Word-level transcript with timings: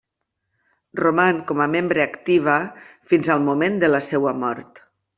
Roman 1.01 1.41
com 1.51 1.61
a 1.67 1.69
membre 1.75 2.03
activa 2.07 2.57
fins 3.13 3.33
al 3.37 3.49
moment 3.53 3.81
de 3.85 3.95
la 3.97 4.05
seva 4.11 4.39
mort. 4.47 4.87